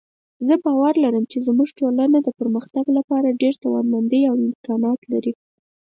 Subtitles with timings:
[0.47, 5.33] زه باور لرم چې زموږ ټولنه د پرمختګ لپاره ډېره توانمندۍ او امکانات لري